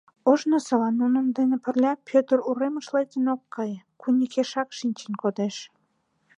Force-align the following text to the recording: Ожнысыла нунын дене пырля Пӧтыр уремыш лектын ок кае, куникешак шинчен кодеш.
Ожнысыла 0.31 0.89
нунын 1.01 1.27
дене 1.37 1.55
пырля 1.63 1.93
Пӧтыр 2.07 2.39
уремыш 2.49 2.87
лектын 2.95 3.25
ок 3.33 3.41
кае, 3.53 3.79
куникешак 4.01 4.69
шинчен 4.77 5.13
кодеш. 5.21 5.55